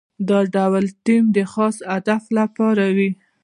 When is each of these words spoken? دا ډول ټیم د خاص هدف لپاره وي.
دا 0.27 0.39
ډول 0.55 0.85
ټیم 1.05 1.23
د 1.37 1.39
خاص 1.53 1.75
هدف 1.93 2.23
لپاره 2.37 2.85
وي. 2.95 3.09